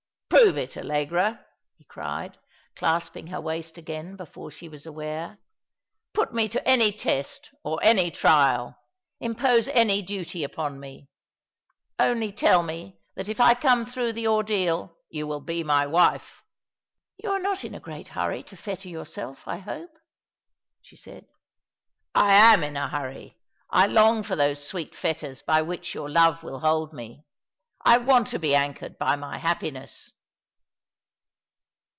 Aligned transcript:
"Prove 0.41 0.57
it, 0.57 0.75
Allegra," 0.75 1.45
he 1.77 1.83
cried, 1.83 2.39
clasping 2.75 3.27
her 3.27 3.39
waist 3.39 3.77
again 3.77 4.15
before 4.15 4.49
she 4.49 4.67
was 4.67 4.87
aware." 4.87 5.37
Put 6.15 6.33
me 6.33 6.49
to 6.49 6.67
any 6.67 6.91
test 6.91 7.51
or 7.63 7.79
any 7.83 8.09
trial— 8.09 8.75
impose 9.21 9.67
any 9.67 10.01
duty 10.01 10.43
upon 10.43 10.79
me. 10.79 11.09
Only 11.99 12.31
tell 12.31 12.63
me 12.63 12.97
that 13.15 13.29
if 13.29 13.39
I 13.39 13.53
come 13.53 13.85
through 13.85 14.13
the 14.13 14.25
ordeal 14.25 14.97
you 15.09 15.27
will 15.27 15.41
be 15.41 15.63
my 15.63 15.85
wife."" 15.85 16.43
You 17.23 17.29
are 17.31 17.39
not 17.39 17.63
in 17.63 17.75
a 17.75 17.79
great 17.79 18.07
hurry 18.09 18.41
to 18.43 18.57
fetter 18.57 18.89
yourself, 18.89 19.47
I 19.47 19.57
hope?" 19.59 19.95
she 20.81 20.95
said." 20.95 21.27
I 22.15 22.33
am 22.33 22.63
in 22.63 22.75
a 22.77 22.89
hurry— 22.89 23.37
I 23.69 23.85
long 23.85 24.23
for 24.23 24.35
those 24.35 24.65
sweet 24.65 24.95
fetters 24.95 25.43
by 25.43 25.61
which 25.61 25.93
your 25.93 26.09
love 26.09 26.41
will 26.41 26.61
hold 26.61 26.93
me. 26.93 27.25
I 27.85 27.99
want 27.99 28.25
to 28.27 28.39
be 28.39 28.55
anchored 28.55 28.97
by 28.97 29.15
my 29.15 29.37
happiness." 29.37 30.11